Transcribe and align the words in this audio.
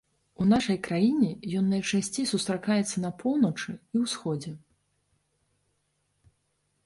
У 0.43 0.45
нашай 0.51 0.77
краіне 0.85 1.29
ён 1.57 1.65
найчасцей 1.73 2.25
сустракаецца 2.31 3.03
на 3.05 3.11
поўначы 3.19 3.71
і 3.75 4.01
ўсходзе. 4.05 4.53